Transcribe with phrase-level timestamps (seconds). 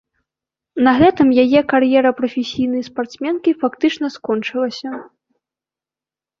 [0.87, 4.89] На гэтым яе кар'ера прафесійнай спартсменкі фактычна скончылася.